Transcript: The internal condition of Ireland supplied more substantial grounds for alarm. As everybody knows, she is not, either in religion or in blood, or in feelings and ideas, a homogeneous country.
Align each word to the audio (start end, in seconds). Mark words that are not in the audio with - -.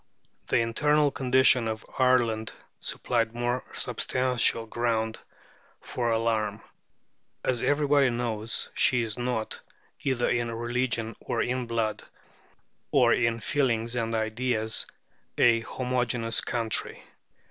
The 0.47 0.57
internal 0.57 1.11
condition 1.11 1.67
of 1.67 1.85
Ireland 1.99 2.53
supplied 2.79 3.35
more 3.35 3.63
substantial 3.75 4.65
grounds 4.65 5.19
for 5.79 6.09
alarm. 6.09 6.63
As 7.43 7.61
everybody 7.61 8.09
knows, 8.09 8.71
she 8.73 9.03
is 9.03 9.19
not, 9.19 9.59
either 10.03 10.27
in 10.27 10.51
religion 10.51 11.15
or 11.19 11.43
in 11.43 11.67
blood, 11.67 12.01
or 12.89 13.13
in 13.13 13.41
feelings 13.41 13.93
and 13.95 14.15
ideas, 14.15 14.87
a 15.37 15.59
homogeneous 15.59 16.41
country. 16.41 17.03